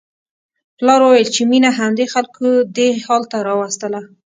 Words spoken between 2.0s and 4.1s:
خلکو دې حال ته راوستله